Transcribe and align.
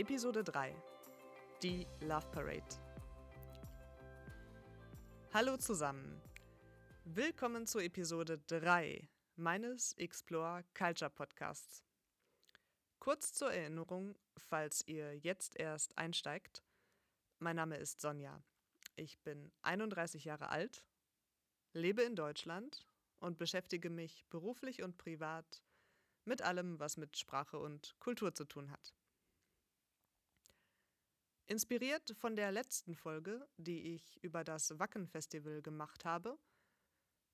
Episode 0.00 0.42
3 0.42 0.74
Die 1.62 1.86
Love 2.00 2.26
Parade 2.32 2.64
Hallo 5.34 5.58
zusammen. 5.58 6.22
Willkommen 7.04 7.66
zur 7.66 7.82
Episode 7.82 8.38
3 8.46 9.06
meines 9.36 9.92
Explore 9.98 10.64
Culture 10.72 11.10
Podcasts. 11.10 11.84
Kurz 12.98 13.34
zur 13.34 13.52
Erinnerung, 13.52 14.18
falls 14.38 14.82
ihr 14.86 15.18
jetzt 15.18 15.60
erst 15.60 15.98
einsteigt. 15.98 16.64
Mein 17.38 17.56
Name 17.56 17.76
ist 17.76 18.00
Sonja. 18.00 18.42
Ich 18.96 19.20
bin 19.20 19.52
31 19.60 20.24
Jahre 20.24 20.48
alt, 20.48 20.82
lebe 21.74 22.00
in 22.00 22.16
Deutschland 22.16 22.86
und 23.18 23.36
beschäftige 23.36 23.90
mich 23.90 24.24
beruflich 24.30 24.82
und 24.82 24.96
privat 24.96 25.62
mit 26.24 26.40
allem, 26.40 26.80
was 26.80 26.96
mit 26.96 27.18
Sprache 27.18 27.58
und 27.58 27.96
Kultur 28.00 28.34
zu 28.34 28.46
tun 28.46 28.70
hat. 28.70 28.94
Inspiriert 31.50 32.14
von 32.16 32.36
der 32.36 32.52
letzten 32.52 32.94
Folge, 32.94 33.44
die 33.56 33.96
ich 33.96 34.22
über 34.22 34.44
das 34.44 34.78
Wacken-Festival 34.78 35.62
gemacht 35.62 36.04
habe, 36.04 36.38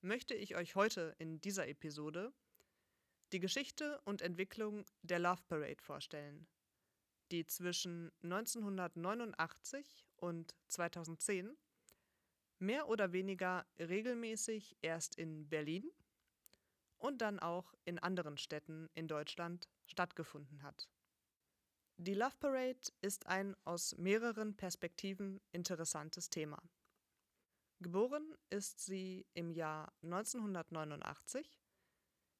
möchte 0.01 0.33
ich 0.33 0.55
euch 0.55 0.73
heute 0.73 1.13
in 1.19 1.39
dieser 1.39 1.67
Episode 1.67 2.33
die 3.31 3.39
Geschichte 3.39 4.01
und 4.05 4.23
Entwicklung 4.23 4.85
der 5.03 5.19
Love 5.19 5.43
Parade 5.47 5.83
vorstellen, 5.83 6.47
die 7.29 7.45
zwischen 7.45 8.11
1989 8.23 10.07
und 10.15 10.55
2010 10.69 11.55
mehr 12.57 12.87
oder 12.87 13.11
weniger 13.11 13.67
regelmäßig 13.77 14.77
erst 14.81 15.13
in 15.13 15.47
Berlin 15.47 15.91
und 16.97 17.19
dann 17.19 17.37
auch 17.37 17.75
in 17.85 17.99
anderen 17.99 18.39
Städten 18.39 18.89
in 18.95 19.07
Deutschland 19.07 19.69
stattgefunden 19.85 20.63
hat. 20.63 20.89
Die 21.99 22.13
Love 22.13 22.35
Parade 22.39 22.91
ist 23.01 23.25
ein 23.25 23.55
aus 23.65 23.97
mehreren 23.97 24.55
Perspektiven 24.55 25.41
interessantes 25.51 26.29
Thema. 26.29 26.61
Geboren 27.79 28.35
ist 28.51 28.85
sie 28.85 29.25
im 29.33 29.51
Jahr 29.51 29.91
1989, 30.03 31.59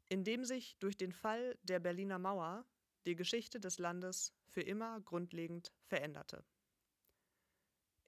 in 0.09 0.23
dem 0.23 0.45
sich 0.45 0.77
durch 0.77 0.95
den 0.95 1.11
Fall 1.11 1.57
der 1.63 1.79
Berliner 1.79 2.19
Mauer 2.19 2.65
die 3.07 3.15
Geschichte 3.15 3.59
des 3.59 3.79
Landes 3.79 4.31
für 4.45 4.61
immer 4.61 5.01
grundlegend 5.01 5.73
veränderte. 5.87 6.45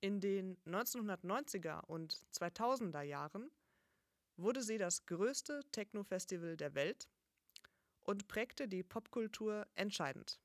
In 0.01 0.19
den 0.19 0.55
1990er 0.65 1.83
und 1.85 2.13
2000er 2.31 3.01
Jahren 3.01 3.49
wurde 4.37 4.61
sie 4.61 4.77
das 4.77 5.07
größte 5.07 5.63
Techno-Festival 5.71 6.57
der 6.57 6.75
Welt 6.75 7.09
und 8.01 8.27
prägte 8.27 8.67
die 8.67 8.83
Popkultur 8.83 9.65
entscheidend. 9.73 10.39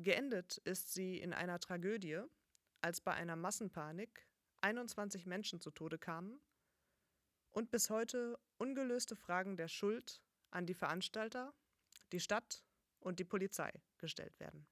Geendet 0.00 0.58
ist 0.58 0.94
sie 0.94 1.18
in 1.18 1.32
einer 1.32 1.58
Tragödie, 1.58 2.22
als 2.82 3.00
bei 3.00 3.14
einer 3.14 3.34
Massenpanik 3.34 4.28
21 4.60 5.26
Menschen 5.26 5.60
zu 5.60 5.72
Tode 5.72 5.98
kamen 5.98 6.40
und 7.50 7.72
bis 7.72 7.90
heute 7.90 8.38
ungelöste 8.58 9.16
Fragen 9.16 9.56
der 9.56 9.66
Schuld 9.66 10.22
an 10.52 10.66
die 10.66 10.74
Veranstalter, 10.74 11.52
die 12.12 12.20
Stadt 12.20 12.62
und 13.00 13.18
die 13.18 13.24
Polizei 13.24 13.72
gestellt 13.96 14.38
werden. 14.38 14.68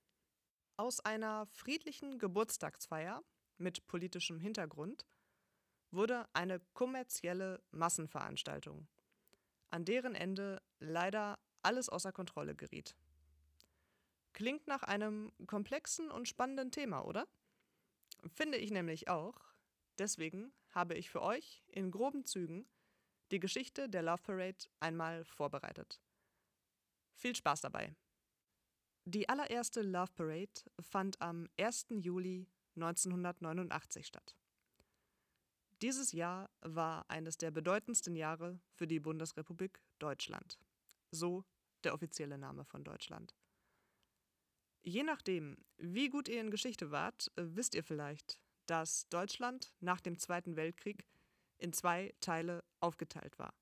Aus 0.77 1.00
einer 1.00 1.47
friedlichen 1.47 2.20
Geburtstagsfeier 2.20 3.24
mit 3.58 3.84
politischem 3.88 4.38
Hintergrund 4.38 5.08
wurde 5.91 6.28
eine 6.34 6.60
kommerzielle 6.72 7.64
Massenveranstaltung, 7.72 8.86
an 9.70 9.84
deren 9.84 10.14
Ende 10.14 10.62
leider 10.78 11.41
alles 11.62 11.88
außer 11.88 12.12
Kontrolle 12.12 12.54
geriet. 12.54 12.94
Klingt 14.36 14.66
nach 14.66 14.82
einem 14.82 15.32
komplexen 15.47 16.10
und 16.10 16.28
spannenden 16.28 16.70
Thema, 16.70 17.06
oder? 17.06 17.26
Finde 18.34 18.58
ich 18.58 18.70
nämlich 18.70 19.08
auch. 19.08 19.41
Deswegen 19.97 20.52
habe 20.69 20.92
ich 20.94 21.08
für 21.08 21.22
euch 21.22 21.64
in 21.69 21.91
groben 21.91 22.26
Zügen 22.26 22.69
die 23.30 23.41
Geschichte 23.41 23.88
der 23.88 24.02
Love 24.02 24.22
Parade 24.22 24.66
einmal 24.78 25.24
vorbereitet. 25.24 26.02
Viel 27.14 27.34
Spaß 27.34 27.62
dabei! 27.62 27.97
Die 29.06 29.26
allererste 29.26 29.80
Love 29.80 30.12
Parade 30.14 30.60
fand 30.80 31.18
am 31.22 31.48
1. 31.58 31.86
Juli 31.88 32.47
1989 32.74 34.06
statt. 34.06 34.36
Dieses 35.80 36.12
Jahr 36.12 36.50
war 36.60 37.08
eines 37.08 37.38
der 37.38 37.53
bedeutendsten 37.53 38.14
Jahre 38.14 38.60
für 38.74 38.86
die 38.86 39.00
Bundesrepublik 39.00 39.80
Deutschland. 39.98 40.58
So 41.10 41.42
der 41.84 41.94
offizielle 41.94 42.36
Name 42.36 42.66
von 42.66 42.84
Deutschland. 42.84 43.34
Je 44.88 45.02
nachdem, 45.02 45.56
wie 45.78 46.08
gut 46.08 46.28
ihr 46.28 46.41
in 46.41 46.52
Geschichte 46.52 46.92
wart, 46.92 47.32
äh, 47.34 47.42
wisst 47.44 47.74
ihr 47.74 47.82
vielleicht, 47.82 48.38
dass 48.66 49.08
Deutschland 49.08 49.74
nach 49.80 50.00
dem 50.00 50.16
Zweiten 50.16 50.54
Weltkrieg 50.54 51.08
in 51.58 51.72
zwei 51.72 52.14
Teile 52.20 52.62
aufgeteilt 52.78 53.36
war. 53.36 53.52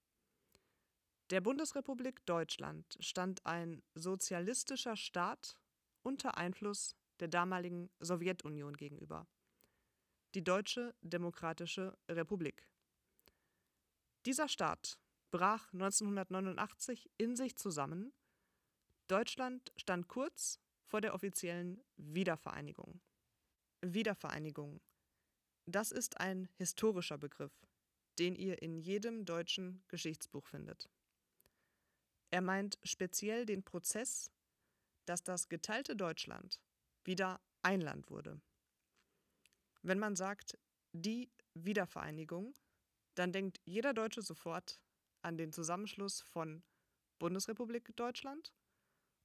Der 1.30 1.40
Bundesrepublik 1.40 2.26
Deutschland 2.26 2.98
stand 3.00 3.46
ein 3.46 3.82
sozialistischer 3.94 4.96
Staat 4.96 5.56
unter 6.02 6.36
Einfluss 6.36 6.94
der 7.20 7.28
damaligen 7.28 7.88
Sowjetunion 8.00 8.76
gegenüber. 8.76 9.26
Die 10.34 10.44
Deutsche 10.44 10.94
Demokratische 11.00 11.96
Republik. 12.06 12.68
Dieser 14.26 14.48
Staat 14.48 14.98
brach 15.30 15.72
1989 15.72 17.10
in 17.16 17.34
sich 17.34 17.56
zusammen. 17.56 18.12
Deutschland 19.06 19.72
stand 19.76 20.08
kurz 20.08 20.60
vor 20.94 21.00
der 21.00 21.14
offiziellen 21.14 21.82
Wiedervereinigung. 21.96 23.00
Wiedervereinigung. 23.80 24.80
Das 25.66 25.90
ist 25.90 26.20
ein 26.20 26.48
historischer 26.54 27.18
Begriff, 27.18 27.66
den 28.20 28.36
ihr 28.36 28.62
in 28.62 28.78
jedem 28.78 29.24
deutschen 29.24 29.82
Geschichtsbuch 29.88 30.46
findet. 30.46 30.88
Er 32.30 32.42
meint 32.42 32.78
speziell 32.84 33.44
den 33.44 33.64
Prozess, 33.64 34.30
dass 35.04 35.24
das 35.24 35.48
geteilte 35.48 35.96
Deutschland 35.96 36.60
wieder 37.02 37.40
ein 37.62 37.80
Land 37.80 38.08
wurde. 38.08 38.40
Wenn 39.82 39.98
man 39.98 40.14
sagt, 40.14 40.56
die 40.92 41.28
Wiedervereinigung, 41.54 42.54
dann 43.16 43.32
denkt 43.32 43.60
jeder 43.64 43.94
Deutsche 43.94 44.22
sofort 44.22 44.78
an 45.22 45.38
den 45.38 45.52
Zusammenschluss 45.52 46.20
von 46.20 46.62
Bundesrepublik 47.18 47.96
Deutschland 47.96 48.54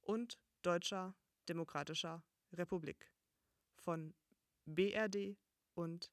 und 0.00 0.36
Deutscher 0.62 1.14
Demokratischer 1.50 2.22
Republik 2.52 3.12
von 3.74 4.14
BRD 4.66 5.36
und 5.74 6.12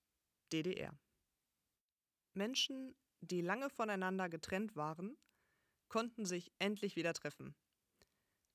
DDR. 0.51 0.99
Menschen, 2.33 2.95
die 3.21 3.41
lange 3.41 3.69
voneinander 3.69 4.29
getrennt 4.29 4.75
waren, 4.75 5.15
konnten 5.89 6.25
sich 6.25 6.51
endlich 6.57 6.95
wieder 6.95 7.13
treffen. 7.13 7.55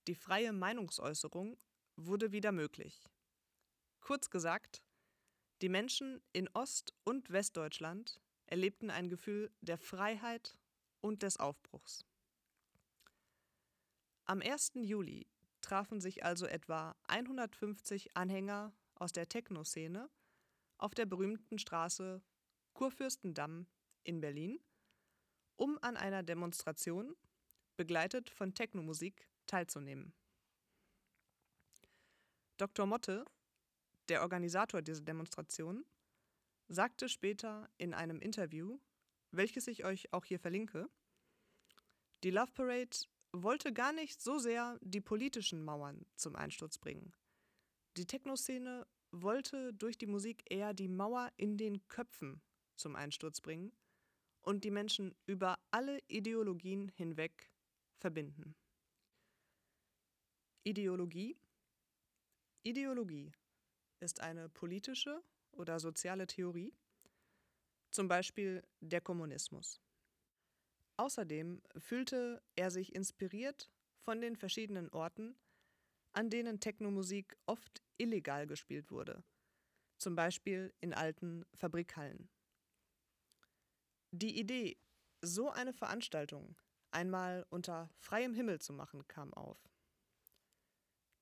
Die 0.09 0.17
freie 0.17 0.53
Meinungsäußerung 0.53 1.57
wurde 1.95 2.33
wieder 2.33 2.51
möglich. 2.51 3.09
Kurz 4.01 4.29
gesagt, 4.29 4.83
die 5.61 5.69
Menschen 5.69 6.21
in 6.33 6.49
Ost- 6.49 6.95
und 7.05 7.31
Westdeutschland 7.31 8.21
erlebten 8.47 8.91
ein 8.91 9.09
Gefühl 9.09 9.53
der 9.61 9.79
Freiheit 9.79 10.59
und 11.01 11.23
des 11.23 11.37
Aufbruchs. 11.37 12.05
Am 14.25 14.41
1. 14.41 14.73
Juli 14.75 15.32
trafen 15.73 16.03
sich 16.03 16.23
also 16.23 16.45
etwa 16.45 16.95
150 17.09 18.15
Anhänger 18.15 18.75
aus 18.95 19.11
der 19.11 19.27
Techno-Szene 19.27 20.11
auf 20.77 20.95
der 20.95 21.07
berühmten 21.07 21.59
Straße 21.59 22.21
Kurfürstendamm 22.75 23.67
in 24.03 24.21
Berlin, 24.21 24.61
um 25.57 25.79
an 25.81 25.97
einer 25.97 26.23
Demonstration, 26.23 27.17
begleitet 27.79 28.29
von 28.29 28.53
Technomusik, 28.53 29.27
teilzunehmen. 29.47 30.13
Dr. 32.59 32.85
Motte, 32.85 33.25
der 34.11 34.21
Organisator 34.21 34.83
dieser 34.83 35.05
Demonstration, 35.05 35.87
sagte 36.69 37.09
später 37.09 37.71
in 37.79 37.95
einem 37.95 38.21
Interview, 38.21 38.79
welches 39.31 39.69
ich 39.69 39.87
euch 39.87 40.13
auch 40.13 40.27
hier 40.27 40.39
verlinke, 40.39 40.91
die 42.25 42.31
Love 42.31 42.53
Parade 42.53 43.07
wollte 43.33 43.73
gar 43.73 43.93
nicht 43.93 44.21
so 44.21 44.39
sehr 44.39 44.79
die 44.83 45.01
politischen 45.01 45.65
Mauern 45.65 46.05
zum 46.17 46.37
Einsturz 46.37 46.79
bringen. 46.79 47.13
Die 47.97 48.07
Techno-Szene 48.07 48.87
wollte 49.11 49.73
durch 49.75 49.99
die 49.99 50.07
Musik 50.07 50.45
eher 50.51 50.75
die 50.75 50.89
Mauer 50.89 51.31
in 51.37 51.57
den 51.57 51.87
Köpfen 51.89 52.41
zum 52.77 52.97
Einsturz 52.97 53.41
bringen 53.41 53.73
und 54.43 54.65
die 54.65 54.71
Menschen 54.71 55.15
über 55.27 55.59
alle 55.71 56.01
Ideologien 56.09 56.89
hinweg 56.89 57.51
verbinden. 57.99 58.55
Ideologie 60.65 61.37
Ideologie 62.65 63.33
ist 63.99 64.21
eine 64.21 64.49
politische 64.49 65.23
oder 65.51 65.81
soziale 65.81 66.29
Theorie, 66.29 66.73
zum 67.91 68.07
Beispiel 68.07 68.63
der 68.81 69.01
Kommunismus. 69.01 69.81
Außerdem 71.03 71.61
fühlte 71.79 72.41
er 72.55 72.71
sich 72.71 72.95
inspiriert 72.95 73.73
von 74.03 74.21
den 74.21 74.37
verschiedenen 74.37 74.89
Orten, 74.91 75.35
an 76.13 76.31
denen 76.31 76.61
Technomusik 76.61 77.37
oft 77.45 77.83
illegal 77.99 78.47
gespielt 78.47 78.93
wurde, 78.93 79.25
zum 79.99 80.15
Beispiel 80.15 80.73
in 80.81 80.95
alten 80.95 81.45
Fabrikhallen. 81.55 82.29
Die 84.13 84.39
Idee, 84.39 84.79
so 85.21 85.51
eine 85.51 85.73
Veranstaltung 85.73 86.55
einmal 86.93 87.47
unter 87.51 87.91
freiem 87.99 88.33
Himmel 88.33 88.61
zu 88.61 88.73
machen, 88.73 89.05
kam 89.09 89.35
auf. 89.35 89.59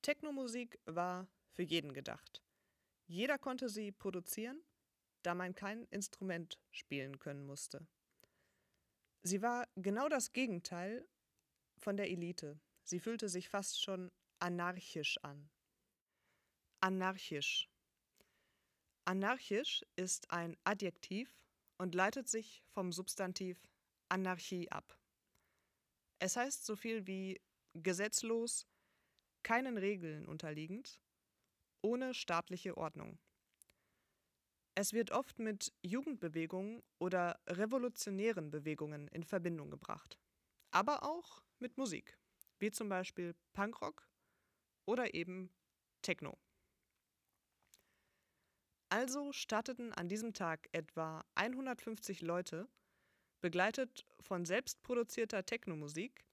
Technomusik 0.03 0.77
war 0.85 1.27
für 1.53 1.63
jeden 1.63 1.93
gedacht. 1.93 2.43
Jeder 3.07 3.39
konnte 3.39 3.67
sie 3.67 3.91
produzieren, 3.91 4.61
da 5.23 5.33
man 5.33 5.55
kein 5.55 5.85
Instrument 5.85 6.59
spielen 6.69 7.17
können 7.17 7.47
musste. 7.47 7.87
Sie 9.23 9.41
war 9.41 9.67
genau 9.75 10.09
das 10.09 10.31
Gegenteil 10.31 11.07
von 11.77 11.95
der 11.95 12.09
Elite. 12.09 12.59
Sie 12.83 12.99
fühlte 12.99 13.29
sich 13.29 13.49
fast 13.49 13.81
schon 13.81 14.11
anarchisch 14.39 15.17
an. 15.23 15.49
Anarchisch. 16.79 17.69
Anarchisch 19.05 19.85
ist 19.95 20.31
ein 20.31 20.57
Adjektiv 20.63 21.39
und 21.77 21.93
leitet 21.93 22.27
sich 22.27 22.63
vom 22.69 22.91
Substantiv 22.91 23.67
Anarchie 24.09 24.71
ab. 24.71 24.99
Es 26.19 26.35
heißt 26.35 26.65
so 26.65 26.75
viel 26.75 27.07
wie 27.07 27.41
gesetzlos, 27.73 28.67
keinen 29.43 29.77
Regeln 29.77 30.27
unterliegend, 30.27 30.99
ohne 31.81 32.13
staatliche 32.13 32.77
Ordnung. 32.77 33.19
Es 34.73 34.93
wird 34.93 35.11
oft 35.11 35.37
mit 35.37 35.73
Jugendbewegungen 35.81 36.81
oder 36.97 37.39
revolutionären 37.47 38.51
Bewegungen 38.51 39.07
in 39.09 39.23
Verbindung 39.23 39.69
gebracht, 39.69 40.17
aber 40.71 41.03
auch 41.03 41.43
mit 41.59 41.77
Musik, 41.77 42.17
wie 42.59 42.71
zum 42.71 42.87
Beispiel 42.87 43.35
Punkrock 43.53 44.07
oder 44.85 45.13
eben 45.13 45.51
Techno. 46.01 46.37
Also 48.87 49.31
starteten 49.33 49.93
an 49.93 50.07
diesem 50.07 50.33
Tag 50.33 50.69
etwa 50.71 51.23
150 51.35 52.21
Leute, 52.21 52.67
begleitet 53.41 54.05
von 54.19 54.45
selbstproduzierter 54.45 55.45
Technomusik, 55.45 56.25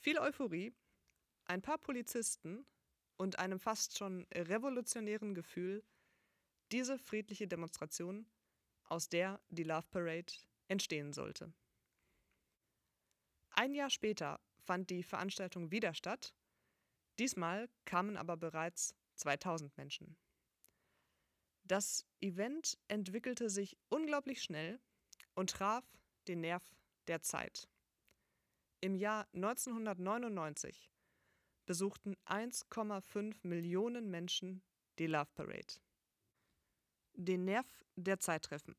viel 0.00 0.18
Euphorie, 0.18 0.74
ein 1.46 1.62
paar 1.62 1.78
Polizisten 1.78 2.66
und 3.16 3.38
einem 3.38 3.58
fast 3.58 3.98
schon 3.98 4.26
revolutionären 4.32 5.34
Gefühl, 5.34 5.84
diese 6.72 6.98
friedliche 6.98 7.46
Demonstration, 7.46 8.26
aus 8.84 9.08
der 9.08 9.40
die 9.48 9.64
Love 9.64 9.86
Parade 9.90 10.32
entstehen 10.68 11.12
sollte. 11.12 11.52
Ein 13.50 13.74
Jahr 13.74 13.90
später 13.90 14.40
fand 14.58 14.90
die 14.90 15.02
Veranstaltung 15.02 15.70
wieder 15.70 15.94
statt, 15.94 16.34
diesmal 17.18 17.68
kamen 17.84 18.16
aber 18.16 18.36
bereits 18.36 18.94
2000 19.14 19.76
Menschen. 19.76 20.16
Das 21.64 22.04
Event 22.20 22.76
entwickelte 22.88 23.48
sich 23.48 23.76
unglaublich 23.88 24.42
schnell 24.42 24.80
und 25.34 25.50
traf 25.50 25.84
den 26.28 26.40
Nerv 26.40 26.62
der 27.06 27.22
Zeit. 27.22 27.68
Im 28.80 28.96
Jahr 28.96 29.26
1999 29.32 30.90
besuchten 31.64 32.16
1,5 32.26 33.34
Millionen 33.46 34.10
Menschen 34.10 34.62
die 34.98 35.06
Love 35.06 35.30
Parade. 35.34 35.80
Den 37.14 37.44
Nerv 37.44 37.66
der 37.96 38.18
Zeit 38.18 38.44
treffen. 38.44 38.74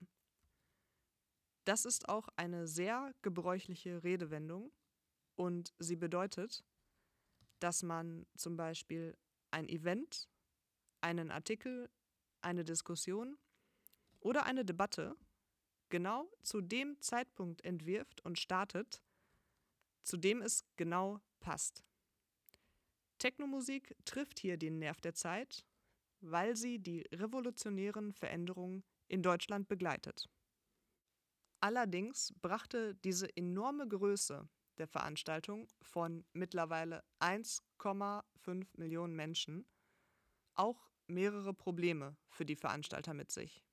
Das 1.64 1.86
ist 1.86 2.10
auch 2.10 2.30
eine 2.36 2.68
sehr 2.68 3.14
gebräuchliche 3.22 4.04
Redewendung 4.04 4.72
und 5.36 5.74
sie 5.80 5.96
bedeutet, 5.96 6.64
dass 7.60 7.82
man 7.82 8.28
zum 8.36 8.56
Beispiel 8.56 9.18
ein 9.52 9.68
Event, 9.68 10.30
einen 11.02 11.32
Artikel 11.32 11.90
eine 12.42 12.64
Diskussion 12.64 13.38
oder 14.20 14.46
eine 14.46 14.64
Debatte 14.64 15.18
genau 15.90 16.30
zu 16.44 16.62
dem 16.62 17.02
Zeitpunkt 17.02 17.64
entwirft 17.66 18.24
und 18.24 18.38
startet, 18.38 19.02
zu 20.04 20.18
dem 20.18 20.42
es 20.42 20.64
genau 20.76 21.20
passt. 21.40 21.84
Technomusik 23.18 23.96
trifft 24.06 24.40
hier 24.40 24.58
den 24.58 24.78
Nerv 24.78 25.02
der 25.02 25.16
Zeit, 25.16 25.66
weil 26.22 26.56
sie 26.56 26.80
die 26.80 27.02
revolutionären 27.14 28.14
Veränderungen 28.14 28.84
in 29.08 29.22
Deutschland 29.22 29.68
begleitet. 29.68 30.30
Allerdings 31.60 32.34
brachte 32.42 32.96
diese 32.96 33.36
enorme 33.36 33.88
Größe 33.88 34.48
der 34.78 34.88
Veranstaltung 34.88 35.68
von 35.82 36.26
mittlerweile 36.34 37.04
1,5 37.20 38.68
Millionen 38.74 39.16
Menschen 39.16 39.66
auch 40.54 40.90
mehrere 41.08 41.54
Probleme 41.54 42.18
für 42.30 42.46
die 42.46 42.56
Veranstalter 42.56 43.14
mit 43.14 43.32
sich. 43.32 43.64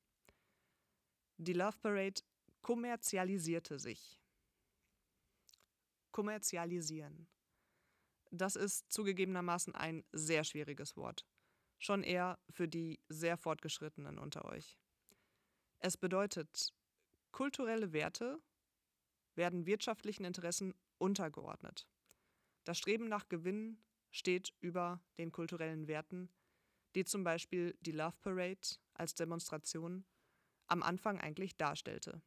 Die 1.39 1.55
Love 1.55 1.79
Parade 1.79 2.23
kommerzialisierte 2.61 3.79
sich. 3.79 4.21
Kommerzialisieren. 6.13 7.27
Das 8.31 8.57
ist 8.57 8.91
zugegebenermaßen 8.93 9.75
ein 9.75 10.05
sehr 10.13 10.45
schwieriges 10.45 10.97
Wort. 10.97 11.27
Schon 11.83 12.05
eher 12.05 12.39
für 12.49 12.69
die 12.69 13.01
sehr 13.09 13.37
fortgeschrittenen 13.37 14.19
unter 14.19 14.45
euch. 14.45 14.79
Es 15.81 15.97
bedeutet, 15.97 16.73
kulturelle 17.33 17.93
Werte 17.93 18.41
werden 19.35 19.67
wirtschaftlichen 19.67 20.25
Interessen 20.25 20.75
untergeordnet. 20.99 21.89
Das 22.63 22.79
Streben 22.79 23.09
nach 23.09 23.29
Gewinn 23.29 23.83
steht 24.13 24.55
über 24.61 25.03
den 25.19 25.33
kulturellen 25.33 25.89
Werten 25.89 26.31
die 26.95 27.05
zum 27.05 27.25
Beispiel 27.25 27.77
die 27.81 27.93
Love 27.93 28.17
Parade 28.21 28.77
als 28.95 29.15
Demonstration 29.15 30.05
am 30.67 30.83
Anfang 30.83 31.21
eigentlich 31.21 31.57
darstellte. 31.57 32.23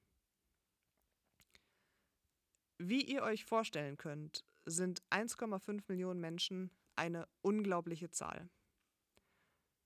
Wie 2.77 3.01
ihr 3.01 3.23
euch 3.23 3.45
vorstellen 3.45 3.97
könnt, 3.97 4.43
sind 4.65 5.01
1,5 5.11 5.83
Millionen 5.87 6.19
Menschen 6.19 6.71
eine 6.95 7.27
unglaubliche 7.41 8.09
Zahl. 8.09 8.49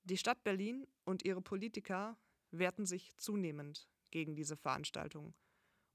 Die 0.03 0.17
Stadt 0.17 0.43
Berlin 0.43 0.87
und 1.05 1.23
ihre 1.23 1.41
Politiker 1.41 2.17
wehrten 2.51 2.85
sich 2.85 3.15
zunehmend 3.17 3.87
gegen 4.11 4.35
diese 4.35 4.57
Veranstaltung 4.57 5.33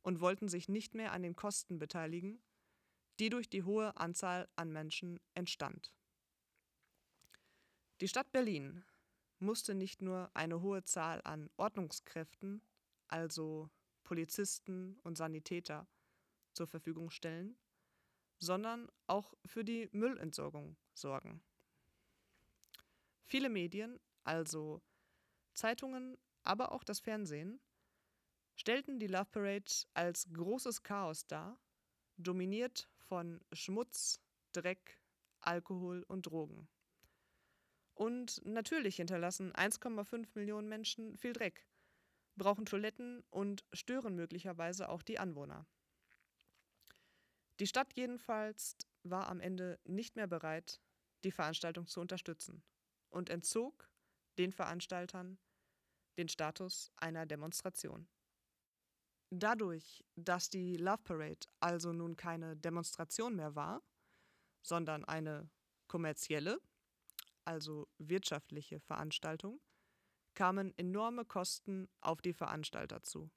und 0.03 0.21
wollten 0.21 0.49
sich 0.49 0.69
nicht 0.69 0.95
mehr 0.95 1.13
an 1.13 1.23
den 1.23 1.35
Kosten 1.35 1.79
beteiligen, 1.79 2.43
die 3.19 3.31
durch 3.31 3.49
die 3.49 3.63
hohe 3.63 3.97
Anzahl 3.97 4.49
an 4.57 4.73
Menschen 4.73 5.21
entstand. 5.35 5.93
Die 8.01 8.09
Stadt 8.09 8.31
Berlin 8.33 8.85
musste 9.39 9.75
nicht 9.75 10.03
nur 10.03 10.31
eine 10.35 10.61
hohe 10.61 10.85
Zahl 10.85 11.21
an 11.25 11.51
Ordnungskräften, 11.57 12.63
also 13.09 13.71
Polizisten 14.03 14.99
und 15.03 15.17
Sanitäter, 15.17 15.87
zur 16.53 16.67
Verfügung 16.67 17.11
stellen, 17.11 17.57
sondern 18.39 18.89
auch 19.07 19.35
für 19.45 19.65
die 19.65 19.89
Müllentsorgung 19.93 20.77
sorgen. 20.93 21.43
Viele 23.27 23.49
Medien, 23.49 23.99
also 24.23 24.83
Zeitungen, 25.55 26.19
aber 26.43 26.73
auch 26.73 26.85
das 26.85 27.01
Fernsehen, 27.01 27.61
stellten 28.55 28.99
die 28.99 29.07
Love 29.07 29.31
Parade 29.31 29.73
als 29.95 30.29
großes 30.33 30.83
Chaos 30.83 31.27
dar, 31.27 31.59
dominiert 32.17 32.89
von 32.99 33.41
Schmutz, 33.53 34.21
Dreck, 34.53 35.01
Alkohol 35.41 36.05
und 36.05 36.27
Drogen. 36.27 36.69
Und 37.95 38.45
natürlich 38.45 38.97
hinterlassen 38.97 39.53
1,5 39.53 40.29
Millionen 40.35 40.69
Menschen 40.69 41.17
viel 41.17 41.33
Dreck, 41.33 41.67
brauchen 42.37 42.67
Toiletten 42.67 43.25
und 43.31 43.65
stören 43.73 44.17
möglicherweise 44.17 44.89
auch 44.89 45.03
die 45.03 45.19
Anwohner. 45.19 45.67
Die 47.61 47.67
Stadt 47.67 47.95
jedenfalls 47.95 48.77
war 49.03 49.29
am 49.29 49.41
Ende 49.41 49.79
nicht 49.85 50.17
mehr 50.17 50.27
bereit, 50.27 50.81
die 51.23 51.31
Veranstaltung 51.31 51.87
zu 51.87 52.01
unterstützen 52.01 52.65
und 53.15 53.31
entzog 53.31 53.89
den 54.39 54.53
Veranstaltern 54.53 55.39
den 56.19 56.29
Status 56.29 56.93
einer 56.97 57.27
Demonstration. 57.27 58.09
Dadurch, 59.31 60.05
dass 60.17 60.49
die 60.49 60.77
Love 60.77 61.03
Parade 61.03 61.47
also 61.61 61.93
nun 61.93 62.17
keine 62.17 62.57
Demonstration 62.57 63.35
mehr 63.35 63.55
war, 63.55 63.83
sondern 64.63 65.05
eine 65.05 65.51
kommerzielle 65.89 66.61
also 67.45 67.89
wirtschaftliche 67.99 68.81
Veranstaltung, 68.81 69.61
kamen 70.35 70.77
enorme 70.79 71.25
Kosten 71.25 71.89
auf 72.01 72.21
die 72.21 72.33
Veranstalter 72.33 73.03
zu. 73.03 73.31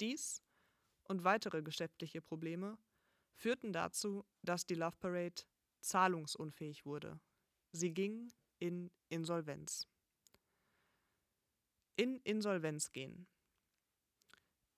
Dies 0.00 0.42
und 1.04 1.24
weitere 1.24 1.62
geschäftliche 1.62 2.22
Probleme 2.22 2.78
führten 3.34 3.72
dazu, 3.72 4.24
dass 4.42 4.66
die 4.66 4.74
Love 4.74 4.96
Parade 4.98 5.42
zahlungsunfähig 5.80 6.86
wurde. 6.86 7.20
Sie 7.76 7.92
ging 7.92 8.32
in 8.60 8.92
Insolvenz. 9.08 9.88
In 11.96 12.20
Insolvenz 12.20 12.92
gehen. 12.92 13.26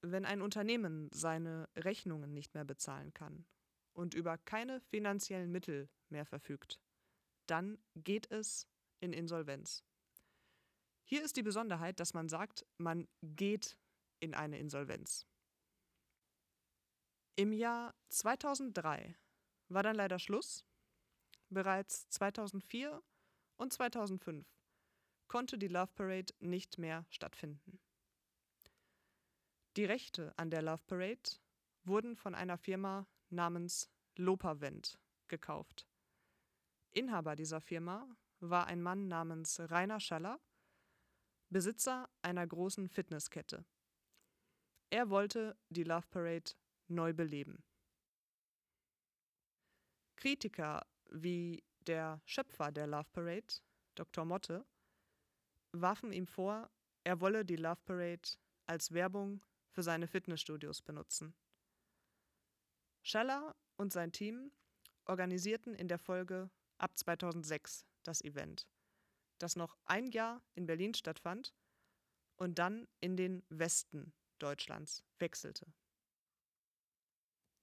Wenn 0.01 0.25
ein 0.25 0.41
Unternehmen 0.41 1.11
seine 1.13 1.69
Rechnungen 1.77 2.33
nicht 2.33 2.55
mehr 2.55 2.65
bezahlen 2.65 3.13
kann 3.13 3.45
und 3.93 4.15
über 4.15 4.39
keine 4.39 4.81
finanziellen 4.81 5.53
Mittel 5.53 5.91
mehr 6.09 6.25
verfügt, 6.25 6.81
dann 7.47 7.79
geht 7.97 8.31
es 8.31 8.67
in 9.01 9.13
Insolvenz. 9.13 9.85
Hier 11.05 11.23
ist 11.23 11.37
die 11.37 11.43
Besonderheit, 11.43 12.01
dass 12.01 12.15
man 12.15 12.31
sagt, 12.31 12.65
man 12.79 13.07
geht 13.21 13.77
in 14.21 14.35
eine 14.35 14.59
Insolvenz. 14.59 15.27
Im 17.35 17.53
Jahr 17.53 17.95
2003 18.09 19.15
war 19.69 19.83
dann 19.83 19.97
leider 19.97 20.19
Schluss. 20.19 20.65
Bereits 21.49 22.09
2004 22.11 23.03
und 23.57 23.73
2005 23.73 24.47
konnte 25.29 25.59
die 25.59 25.69
Love 25.69 25.93
Parade 25.95 26.35
nicht 26.41 26.79
mehr 26.79 27.05
stattfinden. 27.09 27.81
Die 29.77 29.85
Rechte 29.85 30.33
an 30.37 30.51
der 30.51 30.63
Love 30.63 30.83
Parade 30.87 31.39
wurden 31.85 32.17
von 32.17 32.35
einer 32.35 32.59
Firma 32.59 33.07
namens 33.31 33.91
Lopavent 34.17 34.99
gekauft. 35.29 35.87
Inhaber 36.93 37.37
dieser 37.37 37.61
Firma 37.61 38.09
war 38.41 38.67
ein 38.67 38.83
Mann 38.83 39.09
namens 39.09 39.61
Rainer 39.61 40.01
Schaller, 40.01 40.41
Besitzer 41.49 42.09
einer 42.23 42.47
großen 42.47 42.89
Fitnesskette. 42.89 43.65
Er 44.91 45.11
wollte 45.11 45.57
die 45.69 45.85
Love 45.85 46.07
Parade 46.09 46.53
neu 46.89 47.13
beleben. 47.13 47.63
Kritiker 50.17 50.87
wie 51.23 51.63
der 51.87 52.21
Schöpfer 52.25 52.73
der 52.73 52.87
Love 52.87 53.09
Parade, 53.13 53.61
Dr. 53.95 54.25
Motte, 54.25 54.65
warfen 55.73 56.13
ihm 56.13 56.27
vor, 56.27 56.71
er 57.05 57.21
wolle 57.21 57.45
die 57.45 57.57
Love 57.57 57.81
Parade 57.85 58.29
als 58.67 58.93
Werbung 58.93 59.45
für 59.71 59.83
seine 59.83 60.07
Fitnessstudios 60.07 60.83
benutzen. 60.83 61.35
Schaller 63.03 63.55
und 63.77 63.93
sein 63.93 64.13
Team 64.13 64.51
organisierten 65.05 65.75
in 65.75 65.89
der 65.89 65.99
Folge 65.99 66.51
ab 66.79 66.97
2006 66.99 67.87
das 68.03 68.23
Event, 68.23 68.67
das 69.39 69.57
noch 69.57 69.77
ein 69.85 70.11
Jahr 70.11 70.43
in 70.55 70.67
Berlin 70.67 70.95
stattfand 70.95 71.55
und 72.37 72.59
dann 72.59 72.89
in 73.01 73.17
den 73.17 73.45
Westen 73.49 74.13
Deutschlands 74.39 75.05
wechselte. 75.19 75.73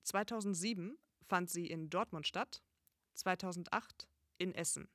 2007 0.03 0.97
fand 1.25 1.49
sie 1.49 1.67
in 1.67 1.89
Dortmund 1.89 2.27
statt, 2.27 2.61
2008 3.13 4.07
in 4.37 4.53
Essen. 4.53 4.89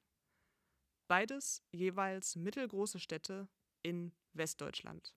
Beides 1.07 1.63
jeweils 1.73 2.37
mittelgroße 2.37 2.99
Städte 2.99 3.49
in 3.83 4.13
Westdeutschland. 4.33 5.15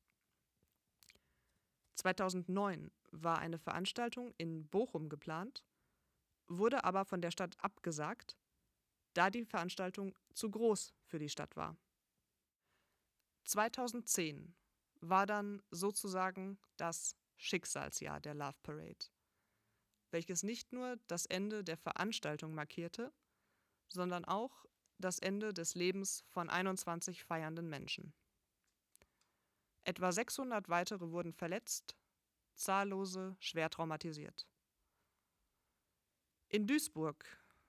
2009 1.95 2.91
war 3.11 3.39
eine 3.39 3.59
Veranstaltung 3.59 4.33
in 4.37 4.67
Bochum 4.67 5.09
geplant, 5.09 5.63
wurde 6.47 6.83
aber 6.83 7.05
von 7.05 7.21
der 7.21 7.31
Stadt 7.31 7.55
abgesagt, 7.63 8.37
da 9.13 9.29
die 9.29 9.45
Veranstaltung 9.45 10.15
zu 10.33 10.49
groß 10.49 10.93
für 11.03 11.19
die 11.19 11.29
Stadt 11.29 11.55
war. 11.55 11.77
2010 13.43 14.55
war 15.01 15.25
dann 15.25 15.61
sozusagen 15.71 16.57
das 16.77 17.15
Schicksalsjahr 17.35 18.21
der 18.21 18.35
Love 18.35 18.57
Parade 18.63 19.05
welches 20.11 20.43
nicht 20.43 20.73
nur 20.73 20.97
das 21.07 21.25
Ende 21.25 21.63
der 21.63 21.77
Veranstaltung 21.77 22.53
markierte, 22.53 23.11
sondern 23.89 24.25
auch 24.25 24.65
das 24.97 25.19
Ende 25.19 25.53
des 25.53 25.75
Lebens 25.75 26.23
von 26.29 26.49
21 26.49 27.23
feiernden 27.23 27.69
Menschen. 27.69 28.13
Etwa 29.83 30.11
600 30.11 30.69
weitere 30.69 31.09
wurden 31.09 31.33
verletzt, 31.33 31.95
zahllose 32.55 33.35
schwer 33.39 33.69
traumatisiert. 33.69 34.47
In 36.49 36.67
Duisburg 36.67 37.25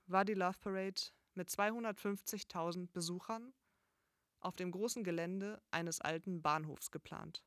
war 0.06 0.24
die 0.24 0.34
Love 0.34 0.58
Parade 0.58 1.00
mit 1.34 1.48
250.000 1.48 2.88
Besuchern 2.92 3.54
auf 4.40 4.56
dem 4.56 4.70
großen 4.70 5.04
Gelände 5.04 5.62
eines 5.70 6.00
alten 6.00 6.42
Bahnhofs 6.42 6.90
geplant. 6.90 7.44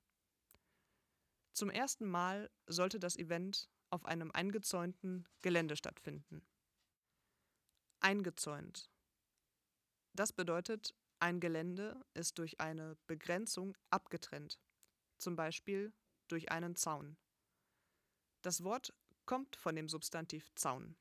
Zum 1.53 1.69
ersten 1.69 2.09
Mal 2.09 2.49
sollte 2.67 2.99
das 2.99 3.17
Event 3.17 3.69
auf 3.95 4.05
einem 4.05 4.29
eingezäunten 4.31 5.25
Gelände 5.41 5.77
stattfinden. 5.77 6.45
Eingezäunt. 8.01 8.91
Das 10.11 10.33
bedeutet, 10.33 10.93
ein 11.19 11.39
Gelände 11.39 12.05
ist 12.13 12.37
durch 12.37 12.59
eine 12.59 12.97
Begrenzung 13.07 13.77
abgetrennt, 13.89 14.59
zum 15.17 15.37
Beispiel 15.37 15.93
durch 16.27 16.51
einen 16.51 16.75
Zaun. 16.75 17.15
Das 18.41 18.65
Wort 18.65 18.93
kommt 19.25 19.55
von 19.55 19.77
dem 19.77 19.87
Substantiv 19.87 20.53
Zaun. 20.55 20.97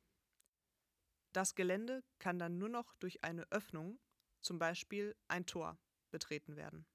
Das 1.32 1.56
Gelände 1.56 2.04
kann 2.20 2.38
dann 2.38 2.58
nur 2.58 2.68
noch 2.68 2.94
durch 2.94 3.24
eine 3.24 3.50
Öffnung, 3.50 3.98
zum 4.40 4.60
Beispiel 4.60 5.16
ein 5.26 5.46
Tor, 5.46 5.80
betreten 6.12 6.54
werden. 6.54 6.86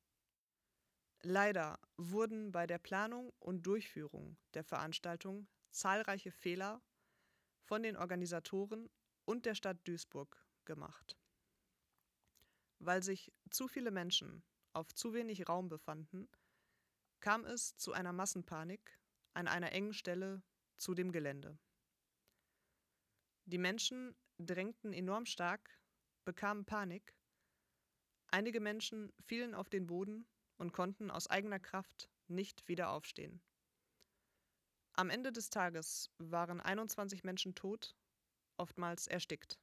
Leider 1.23 1.77
wurden 1.97 2.53
bei 2.53 2.67
der 2.67 2.79
Planung 2.79 3.33
und 3.39 3.63
Durchführung 3.63 4.37
der 4.53 4.63
Veranstaltung 4.63 5.49
zahlreiche 5.71 6.31
Fehler 6.31 6.81
von 7.61 7.83
den 7.83 7.97
Organisatoren 7.97 8.89
und 9.25 9.45
der 9.45 9.55
Stadt 9.55 9.87
Duisburg 9.87 10.43
gemacht. 10.65 11.17
Weil 12.79 13.03
sich 13.03 13.31
zu 13.49 13.67
viele 13.67 13.91
Menschen 13.91 14.43
auf 14.73 14.93
zu 14.93 15.13
wenig 15.13 15.47
Raum 15.49 15.69
befanden, 15.69 16.29
kam 17.19 17.45
es 17.45 17.75
zu 17.75 17.93
einer 17.93 18.13
Massenpanik 18.13 18.99
an 19.33 19.47
einer 19.47 19.71
engen 19.71 19.93
Stelle 19.93 20.41
zu 20.77 20.93
dem 20.93 21.11
Gelände. 21.11 21.59
Die 23.45 23.57
Menschen 23.57 24.15
drängten 24.37 24.93
enorm 24.93 25.25
stark, 25.25 25.81
bekamen 26.23 26.65
Panik, 26.65 27.15
einige 28.27 28.59
Menschen 28.59 29.11
fielen 29.25 29.53
auf 29.53 29.69
den 29.69 29.87
Boden 29.87 30.27
und 30.57 30.71
konnten 30.71 31.11
aus 31.11 31.27
eigener 31.27 31.59
Kraft 31.59 32.09
nicht 32.27 32.67
wieder 32.67 32.91
aufstehen. 32.91 33.41
Am 34.99 35.09
Ende 35.09 35.31
des 35.31 35.49
Tages 35.49 36.11
waren 36.17 36.59
21 36.59 37.23
Menschen 37.23 37.55
tot, 37.55 37.95
oftmals 38.57 39.07
erstickt. 39.07 39.57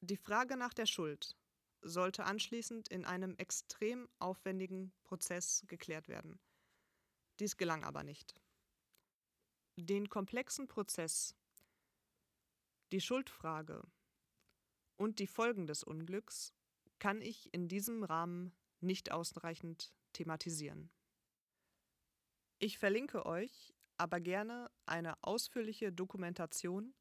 Die 0.00 0.16
Frage 0.16 0.56
nach 0.56 0.74
der 0.74 0.86
Schuld 0.86 1.36
sollte 1.80 2.24
anschließend 2.24 2.88
in 2.88 3.04
einem 3.04 3.36
extrem 3.36 4.08
aufwendigen 4.18 4.92
Prozess 5.04 5.62
geklärt 5.68 6.08
werden. 6.08 6.40
Dies 7.38 7.56
gelang 7.56 7.84
aber 7.84 8.02
nicht. 8.02 8.34
Den 9.76 10.08
komplexen 10.08 10.66
Prozess, 10.66 11.36
die 12.90 13.00
Schuldfrage 13.00 13.80
und 14.96 15.20
die 15.20 15.28
Folgen 15.28 15.68
des 15.68 15.84
Unglücks 15.84 16.52
kann 16.98 17.22
ich 17.22 17.54
in 17.54 17.68
diesem 17.68 18.02
Rahmen 18.02 18.56
nicht 18.80 19.12
ausreichend 19.12 19.94
thematisieren. 20.14 20.90
Ich 22.58 22.76
verlinke 22.76 23.24
euch 23.24 23.72
aber 24.00 24.18
gerne 24.18 24.70
eine 24.86 25.22
ausführliche 25.22 25.92
Dokumentation 25.92 26.94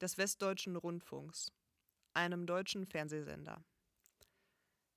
des 0.00 0.18
Westdeutschen 0.18 0.74
Rundfunks, 0.74 1.52
einem 2.12 2.44
deutschen 2.44 2.86
Fernsehsender. 2.86 3.64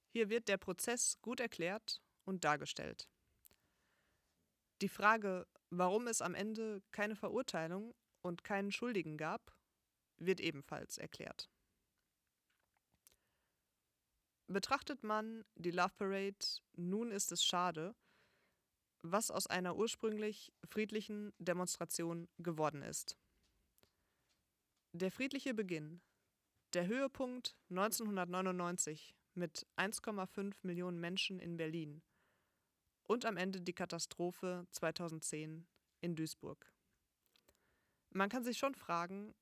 Hier 0.09 0.29
wird 0.29 0.47
der 0.47 0.57
Prozess 0.57 1.21
gut 1.21 1.39
erklärt 1.39 2.01
und 2.25 2.43
dargestellt. 2.43 3.07
Die 4.81 4.89
Frage, 4.89 5.45
warum 5.69 6.07
es 6.07 6.23
am 6.23 6.33
Ende 6.33 6.81
keine 6.91 7.15
Verurteilung 7.15 7.93
und 8.23 8.43
keinen 8.43 8.71
Schuldigen 8.71 9.15
gab, 9.15 9.55
wird 10.17 10.39
ebenfalls 10.39 10.97
erklärt. 10.97 11.51
Betrachtet 14.47 15.03
man 15.03 15.45
die 15.53 15.71
Love 15.71 15.93
Parade, 15.97 16.45
nun 16.73 17.11
ist 17.11 17.31
es 17.31 17.43
schade, 17.43 17.95
was 19.03 19.29
aus 19.29 19.47
einer 19.47 19.75
ursprünglich 19.75 20.51
friedlichen 20.63 21.33
Demonstration 21.37 22.27
geworden 22.39 22.81
ist. 22.81 23.17
Der 24.93 25.11
friedliche 25.11 25.53
Beginn, 25.53 26.01
der 26.73 26.87
Höhepunkt 26.87 27.55
1999 27.69 29.13
mit 29.35 29.67
1,5 29.75 30.55
Millionen 30.63 30.99
Menschen 30.99 31.39
in 31.39 31.57
Berlin 31.57 32.01
und 33.03 33.25
am 33.25 33.37
Ende 33.37 33.59
die 33.61 33.73
Katastrophe 33.73 34.65
2010 34.71 35.67
in 36.01 36.15
Duisburg. 36.15 36.71
Man 38.11 38.29
kann 38.29 38.43
sich 38.43 38.57
schon 38.57 38.75
fragen, 38.75 39.35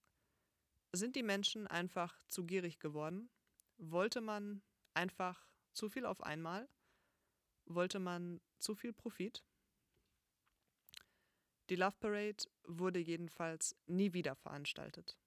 sind 0.92 1.16
die 1.16 1.24
Menschen 1.24 1.68
einfach 1.68 2.22
zu 2.28 2.46
gierig 2.46 2.80
geworden? 2.80 3.30
Wollte 3.78 4.22
man 4.22 4.62
einfach 4.94 5.48
zu 5.74 5.90
viel 5.90 6.06
auf 6.06 6.22
einmal? 6.24 6.68
Wollte 7.66 8.00
man 8.00 8.42
zu 8.60 8.76
viel 8.76 8.94
Profit? 8.94 9.44
Die 11.72 11.78
Love 11.78 11.96
Parade 12.02 12.44
wurde 12.66 13.00
jedenfalls 13.00 13.78
nie 13.86 14.12
wieder 14.12 14.36
veranstaltet. 14.36 15.18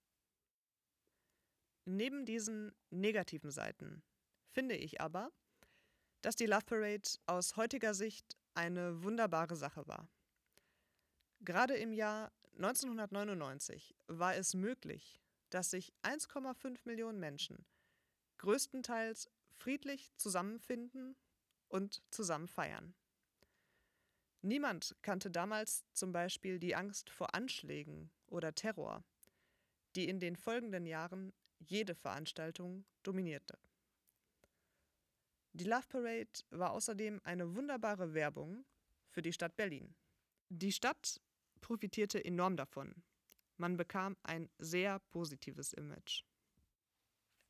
Neben 1.86 2.26
diesen 2.26 2.74
negativen 2.90 3.50
Seiten 3.50 4.02
finde 4.52 4.76
ich 4.76 5.00
aber, 5.00 5.32
dass 6.20 6.36
die 6.36 6.44
Love 6.44 6.66
Parade 6.66 7.08
aus 7.24 7.56
heutiger 7.56 7.94
Sicht 7.94 8.36
eine 8.52 9.02
wunderbare 9.02 9.56
Sache 9.56 9.88
war. 9.88 10.06
Gerade 11.40 11.76
im 11.76 11.94
Jahr 11.94 12.30
1999 12.56 13.96
war 14.08 14.36
es 14.36 14.52
möglich, 14.52 15.22
dass 15.48 15.70
sich 15.70 15.94
1,5 16.02 16.80
Millionen 16.84 17.20
Menschen 17.20 17.64
größtenteils 18.36 19.30
friedlich 19.54 20.12
zusammenfinden 20.18 21.16
und 21.68 22.02
zusammen 22.10 22.48
feiern. 22.48 22.94
Niemand 24.44 24.94
kannte 25.00 25.30
damals 25.30 25.86
zum 25.94 26.12
Beispiel 26.12 26.58
die 26.58 26.74
Angst 26.74 27.08
vor 27.08 27.34
Anschlägen 27.34 28.10
oder 28.26 28.54
Terror, 28.54 29.02
die 29.96 30.06
in 30.06 30.20
den 30.20 30.36
folgenden 30.36 30.84
Jahren 30.84 31.32
jede 31.60 31.94
Veranstaltung 31.94 32.84
dominierte. 33.02 33.58
Die 35.54 35.64
Love 35.64 35.86
Parade 35.88 36.42
war 36.50 36.72
außerdem 36.72 37.22
eine 37.24 37.54
wunderbare 37.56 38.12
Werbung 38.12 38.66
für 39.08 39.22
die 39.22 39.32
Stadt 39.32 39.56
Berlin. 39.56 39.94
Die 40.50 40.72
Stadt 40.72 41.22
profitierte 41.62 42.22
enorm 42.22 42.58
davon. 42.58 43.02
Man 43.56 43.78
bekam 43.78 44.14
ein 44.24 44.50
sehr 44.58 44.98
positives 45.08 45.72
Image. 45.72 46.22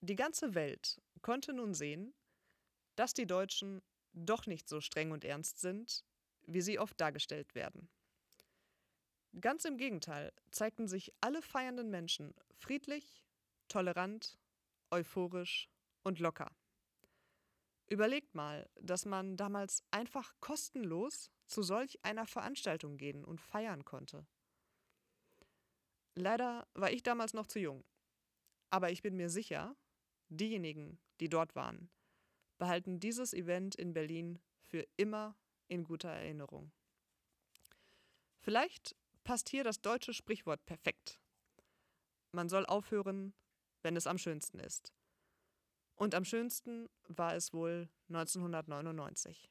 Die 0.00 0.14
ganze 0.14 0.54
Welt 0.54 1.02
konnte 1.22 1.54
nun 1.54 1.74
sehen, 1.74 2.14
dass 2.94 3.14
die 3.14 3.26
Deutschen 3.26 3.82
doch 4.12 4.46
nicht 4.46 4.68
so 4.68 4.80
streng 4.80 5.10
und 5.10 5.24
ernst 5.24 5.58
sind, 5.58 6.04
wie 6.46 6.60
sie 6.60 6.78
oft 6.78 7.00
dargestellt 7.00 7.54
werden. 7.54 7.88
Ganz 9.40 9.64
im 9.64 9.76
Gegenteil 9.76 10.32
zeigten 10.50 10.86
sich 10.86 11.12
alle 11.20 11.42
feiernden 11.42 11.90
Menschen 11.90 12.34
friedlich, 12.52 13.24
tolerant, 13.68 14.38
euphorisch 14.90 15.68
und 16.04 16.20
locker. 16.20 16.54
Überlegt 17.88 18.34
mal, 18.34 18.68
dass 18.80 19.04
man 19.04 19.36
damals 19.36 19.82
einfach 19.90 20.34
kostenlos 20.40 21.30
zu 21.46 21.62
solch 21.62 22.02
einer 22.04 22.26
Veranstaltung 22.26 22.96
gehen 22.96 23.24
und 23.24 23.40
feiern 23.40 23.84
konnte. 23.84 24.26
Leider 26.14 26.66
war 26.74 26.90
ich 26.92 27.02
damals 27.02 27.34
noch 27.34 27.46
zu 27.46 27.58
jung, 27.58 27.84
aber 28.70 28.90
ich 28.90 29.02
bin 29.02 29.16
mir 29.16 29.28
sicher, 29.28 29.76
diejenigen, 30.28 30.98
die 31.20 31.28
dort 31.28 31.56
waren, 31.56 31.90
behalten 32.58 33.00
dieses 33.00 33.34
Event 33.34 33.74
in 33.74 33.92
Berlin 33.92 34.38
für 34.62 34.86
immer 34.96 35.36
in 35.68 35.84
guter 35.84 36.10
Erinnerung. 36.10 36.72
Vielleicht 38.40 38.94
passt 39.24 39.48
hier 39.48 39.64
das 39.64 39.80
deutsche 39.80 40.12
Sprichwort 40.12 40.64
perfekt. 40.66 41.18
Man 42.32 42.48
soll 42.48 42.66
aufhören, 42.66 43.32
wenn 43.82 43.96
es 43.96 44.06
am 44.06 44.18
schönsten 44.18 44.58
ist. 44.58 44.92
Und 45.96 46.14
am 46.14 46.24
schönsten 46.24 46.88
war 47.08 47.34
es 47.34 47.52
wohl 47.52 47.88
1999. 48.08 49.48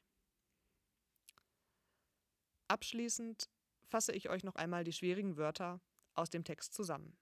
Abschließend 2.68 3.48
fasse 3.84 4.12
ich 4.12 4.28
euch 4.28 4.44
noch 4.44 4.54
einmal 4.56 4.84
die 4.84 4.92
schwierigen 4.92 5.36
Wörter 5.36 5.80
aus 6.14 6.30
dem 6.30 6.44
Text 6.44 6.74
zusammen. 6.74 7.16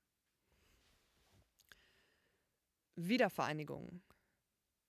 Wiedervereinigung. 2.96 4.02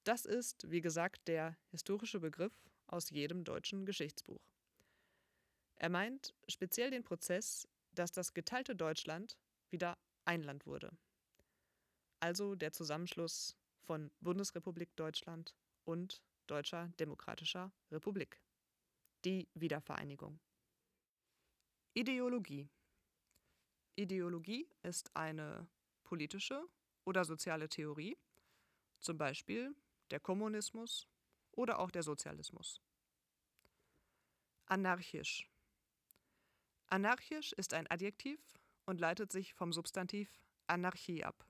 Das 0.04 0.26
ist, 0.26 0.70
wie 0.70 0.82
gesagt, 0.82 1.28
der 1.28 1.58
historische 1.70 2.20
Begriff 2.20 2.54
aus 2.88 3.10
jedem 3.10 3.44
deutschen 3.44 3.86
Geschichtsbuch. 3.86 4.42
Er 5.76 5.90
meint 5.90 6.34
speziell 6.48 6.92
den 6.92 7.04
Prozess, 7.04 7.68
dass 7.92 8.12
das 8.12 8.34
geteilte 8.34 8.76
Deutschland 8.76 9.38
wieder 9.70 9.98
ein 10.26 10.44
Land 10.44 10.66
wurde. 10.66 10.92
Also 12.20 12.56
der 12.56 12.72
Zusammenschluss 12.72 13.58
von 13.82 14.12
Bundesrepublik 14.22 14.96
Deutschland 14.96 15.54
und 15.84 16.24
Deutscher 16.48 16.88
Demokratischer 17.00 17.72
Republik. 17.92 18.42
Die 19.26 19.48
Wiedervereinigung. 19.54 20.40
Ideologie. 21.94 22.68
Ideologie 23.96 24.68
ist 24.82 25.16
eine 25.16 25.68
politische 26.04 26.66
oder 27.06 27.24
soziale 27.26 27.70
Theorie, 27.70 28.18
zum 29.00 29.18
Beispiel 29.18 29.76
der 30.12 30.20
Kommunismus 30.20 31.08
oder 31.54 31.80
auch 31.80 31.92
der 31.92 32.04
Sozialismus. 32.04 32.82
Anarchisch. 34.66 35.50
Anarchisch 36.88 37.54
ist 37.54 37.74
ein 37.74 37.90
Adjektiv 37.90 38.40
und 38.86 39.00
leitet 39.00 39.32
sich 39.32 39.54
vom 39.54 39.74
Substantiv 39.74 40.44
Anarchie 40.68 41.24
ab. 41.24 41.46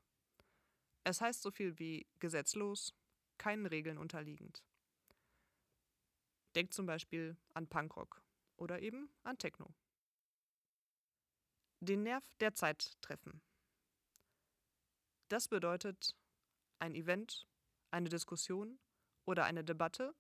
Es 1.04 1.22
heißt 1.22 1.42
so 1.42 1.52
viel 1.52 1.78
wie 1.80 2.08
gesetzlos, 2.20 2.94
keinen 3.38 3.66
Regeln 3.66 3.98
unterliegend. 3.98 4.64
Denkt 6.56 6.74
zum 6.74 6.86
Beispiel 6.86 7.36
an 7.54 7.68
Punkrock 7.68 8.22
oder 8.58 8.82
eben 8.82 9.10
an 9.24 9.38
Techno. 9.38 9.74
Den 11.80 12.04
Nerv 12.04 12.24
der 12.40 12.54
Zeit 12.54 13.02
treffen. 13.02 13.42
Das 15.28 15.48
bedeutet 15.48 16.16
ein 16.80 16.96
Event, 16.96 17.48
eine 17.92 18.08
Diskussion 18.10 18.80
oder 19.26 19.46
eine 19.46 19.64
Debatte 19.64 20.14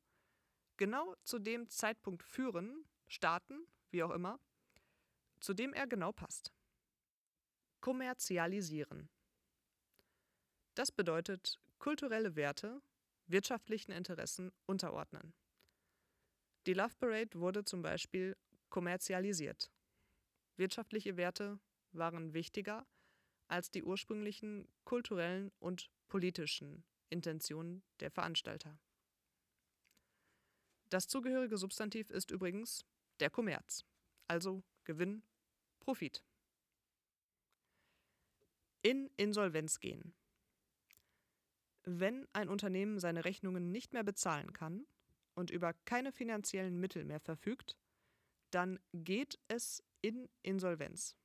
genau 0.77 1.15
zu 1.23 1.39
dem 1.39 1.69
Zeitpunkt 1.69 2.23
führen, 2.23 2.85
starten, 3.07 3.67
wie 3.91 4.03
auch 4.03 4.11
immer, 4.11 4.39
zu 5.39 5.53
dem 5.53 5.73
er 5.73 5.87
genau 5.87 6.11
passt. 6.11 6.51
Kommerzialisieren. 7.81 9.09
Das 10.75 10.91
bedeutet 10.91 11.59
kulturelle 11.79 12.35
Werte 12.35 12.81
wirtschaftlichen 13.27 13.91
Interessen 13.91 14.51
unterordnen. 14.65 15.33
Die 16.65 16.73
Love 16.73 16.95
Parade 16.99 17.39
wurde 17.39 17.65
zum 17.65 17.81
Beispiel 17.81 18.37
kommerzialisiert. 18.69 19.71
Wirtschaftliche 20.55 21.17
Werte 21.17 21.59
waren 21.91 22.33
wichtiger 22.33 22.87
als 23.47 23.69
die 23.69 23.83
ursprünglichen 23.83 24.67
kulturellen 24.83 25.51
und 25.59 25.91
politischen 26.07 26.83
Intentionen 27.09 27.83
der 27.99 28.11
Veranstalter. 28.11 28.79
Das 30.93 31.07
zugehörige 31.07 31.57
Substantiv 31.57 32.11
ist 32.11 32.29
übrigens 32.29 32.85
der 33.19 33.31
Kommerz, 33.31 33.83
also 34.27 34.61
Gewinn, 34.83 35.23
Profit. 35.79 36.23
In 38.83 39.09
Insolvenz 39.17 39.79
gehen. 39.79 40.13
Wenn 41.83 42.27
ein 42.31 42.47
Unternehmen 42.47 42.99
seine 42.99 43.25
Rechnungen 43.25 43.71
nicht 43.71 43.93
mehr 43.93 44.03
bezahlen 44.03 44.53
kann 44.53 44.85
und 45.33 45.49
über 45.49 45.73
keine 45.85 46.11
finanziellen 46.11 46.79
Mittel 46.79 47.05
mehr 47.05 47.19
verfügt, 47.19 47.75
dann 48.51 48.79
geht 48.93 49.39
es 49.47 49.83
in 50.01 50.29
Insolvenz. 50.43 51.15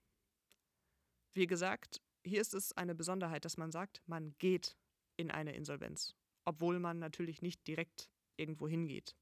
Wie 1.34 1.46
gesagt, 1.46 2.00
hier 2.24 2.40
ist 2.40 2.54
es 2.54 2.72
eine 2.72 2.94
Besonderheit, 2.94 3.44
dass 3.44 3.58
man 3.58 3.70
sagt, 3.70 4.00
man 4.06 4.34
geht 4.38 4.78
in 5.18 5.30
eine 5.30 5.54
Insolvenz, 5.54 6.16
obwohl 6.46 6.78
man 6.78 6.98
natürlich 6.98 7.42
nicht 7.42 7.66
direkt 7.66 8.08
irgendwo 8.38 8.66
hingeht. 8.66 9.14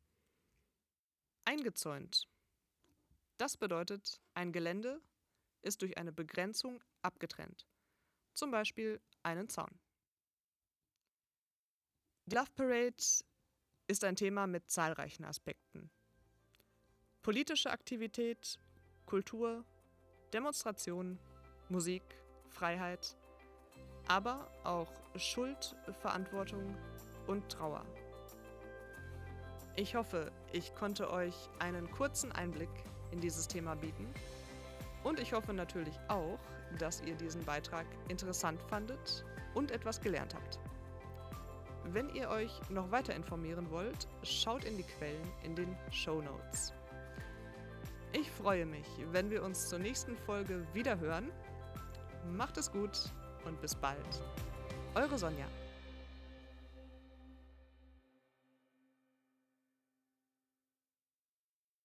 Eingezäunt. 1.46 2.28
Das 3.37 3.56
bedeutet, 3.56 4.20
ein 4.35 4.50
Gelände 4.50 5.00
ist 5.62 5.80
durch 5.80 5.96
eine 5.96 6.12
Begrenzung 6.12 6.82
abgetrennt, 7.02 7.68
zum 8.35 8.50
Beispiel 8.50 9.00
einen 9.22 9.48
Zaun. 9.48 9.70
Die 12.24 12.35
Love 12.35 12.50
Parade 12.56 12.96
ist 13.87 14.02
ein 14.02 14.16
Thema 14.16 14.48
mit 14.48 14.68
zahlreichen 14.68 15.24
Aspekten. 15.24 15.88
Politische 17.22 17.70
Aktivität, 17.70 18.59
Kultur, 19.04 19.64
Demonstration, 20.32 21.16
Musik, 21.68 22.02
Freiheit, 22.48 23.16
aber 24.09 24.50
auch 24.64 24.92
Schuld, 25.16 25.76
Verantwortung 26.00 26.76
und 27.28 27.48
Trauer. 27.48 27.87
Ich 29.78 29.94
hoffe, 29.94 30.32
ich 30.52 30.74
konnte 30.74 31.10
euch 31.10 31.34
einen 31.58 31.90
kurzen 31.90 32.32
Einblick 32.32 32.70
in 33.10 33.20
dieses 33.20 33.46
Thema 33.46 33.74
bieten 33.74 34.08
und 35.04 35.20
ich 35.20 35.34
hoffe 35.34 35.52
natürlich 35.52 35.94
auch, 36.08 36.38
dass 36.78 37.02
ihr 37.02 37.14
diesen 37.14 37.44
Beitrag 37.44 37.84
interessant 38.08 38.60
fandet 38.62 39.22
und 39.54 39.70
etwas 39.70 40.00
gelernt 40.00 40.34
habt. 40.34 40.58
Wenn 41.92 42.08
ihr 42.14 42.30
euch 42.30 42.50
noch 42.70 42.90
weiter 42.90 43.14
informieren 43.14 43.70
wollt, 43.70 44.08
schaut 44.22 44.64
in 44.64 44.78
die 44.78 44.82
Quellen 44.82 45.28
in 45.44 45.54
den 45.54 45.76
Show 45.92 46.22
Notes. 46.22 46.72
Ich 48.12 48.30
freue 48.30 48.64
mich, 48.64 48.86
wenn 49.12 49.30
wir 49.30 49.42
uns 49.42 49.68
zur 49.68 49.78
nächsten 49.78 50.16
Folge 50.16 50.66
wieder 50.72 50.98
hören. 50.98 51.30
Macht 52.32 52.56
es 52.56 52.72
gut 52.72 53.12
und 53.44 53.60
bis 53.60 53.74
bald. 53.74 54.22
Eure 54.94 55.18
Sonja. 55.18 55.46